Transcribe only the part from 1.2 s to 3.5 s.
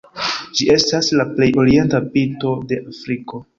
plej orienta pinto de Afriko.